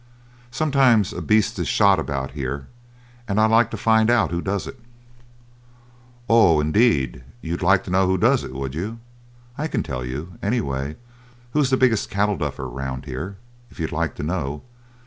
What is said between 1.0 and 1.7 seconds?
a beast is